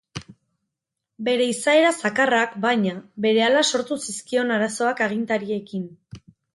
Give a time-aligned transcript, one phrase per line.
[1.27, 2.97] Bere izaera zakarrak, baina,
[3.29, 5.91] berehala sortu zizkion arazoak agintariekin.